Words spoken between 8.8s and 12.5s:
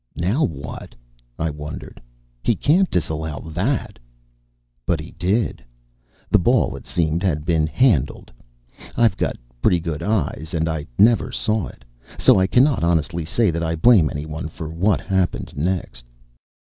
IVe got pretty good eyes and I never saw it. So I